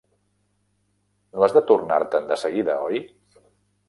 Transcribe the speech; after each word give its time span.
No 1.35 1.45
has 1.47 1.53
de 1.57 1.63
tornar-te'n 1.71 2.25
de 2.31 2.39
seguida, 2.45 2.79
oi? 2.87 3.03